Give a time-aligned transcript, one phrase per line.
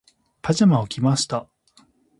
[0.41, 1.47] パジャマを着ました。